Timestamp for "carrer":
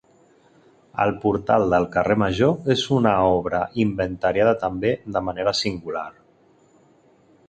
1.95-2.15